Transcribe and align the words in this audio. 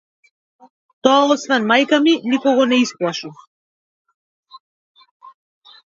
Тоа 1.07 1.19
освен 1.35 1.67
мајка 1.71 1.99
ми 2.07 2.15
никого 2.33 2.65
не 2.73 2.79
исплаши. 2.87 3.33